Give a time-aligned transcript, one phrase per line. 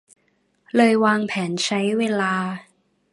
[0.75, 2.33] เลยวางแผนใช้เวลา